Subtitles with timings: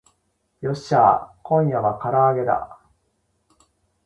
[0.61, 2.79] よっしゃー今夜は唐揚げだ